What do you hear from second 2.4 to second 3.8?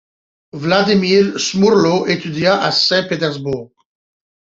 à Saint-Pétersbourg.